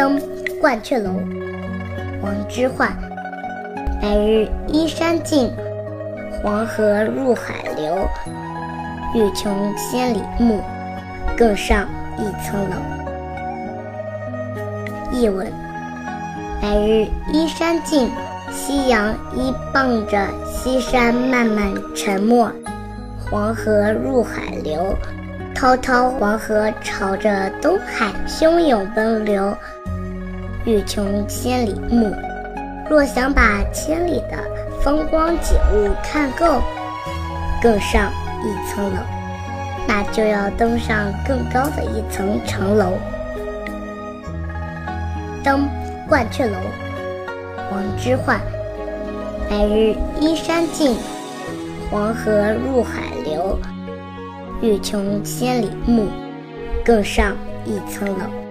[0.00, 0.18] 登
[0.62, 1.10] 鹳雀楼，
[2.22, 2.88] 王之涣。
[4.00, 5.52] 白日依山尽，
[6.42, 8.08] 黄河入海流。
[9.14, 10.62] 欲穷千里目，
[11.36, 11.86] 更上
[12.16, 12.76] 一层楼。
[15.12, 15.46] 译文：
[16.62, 18.10] 白日依山尽，
[18.50, 22.50] 夕阳依傍着西山慢慢沉没。
[23.30, 24.96] 黄河入海流，
[25.54, 29.54] 滔滔黄河朝着东海汹涌奔流。
[30.66, 32.14] 欲穷千里目，
[32.88, 34.38] 若想把千里的
[34.82, 36.60] 风光景物看够，
[37.62, 39.00] 更上一层楼，
[39.88, 42.92] 那就要登上更高的一层城楼。
[45.42, 45.68] 登
[46.10, 46.58] 鹳雀楼，
[47.72, 48.38] 王之涣。
[49.48, 50.96] 白日依山尽。
[51.90, 53.58] 黄河入海流，
[54.62, 56.06] 欲穷千里目，
[56.84, 58.49] 更上一层楼。